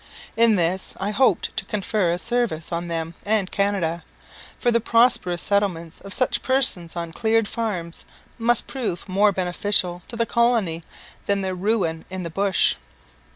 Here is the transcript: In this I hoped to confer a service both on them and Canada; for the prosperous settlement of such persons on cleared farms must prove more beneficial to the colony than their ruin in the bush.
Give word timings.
In 0.35 0.55
this 0.55 0.95
I 0.99 1.11
hoped 1.11 1.55
to 1.57 1.65
confer 1.65 2.09
a 2.09 2.17
service 2.17 2.71
both 2.71 2.73
on 2.75 2.87
them 2.87 3.13
and 3.23 3.51
Canada; 3.51 4.03
for 4.57 4.71
the 4.71 4.81
prosperous 4.81 5.43
settlement 5.43 6.01
of 6.03 6.11
such 6.11 6.41
persons 6.41 6.95
on 6.95 7.11
cleared 7.11 7.47
farms 7.47 8.03
must 8.39 8.65
prove 8.65 9.07
more 9.07 9.31
beneficial 9.31 10.01
to 10.07 10.15
the 10.15 10.25
colony 10.25 10.83
than 11.27 11.41
their 11.41 11.53
ruin 11.53 12.03
in 12.09 12.23
the 12.23 12.31
bush. 12.31 12.77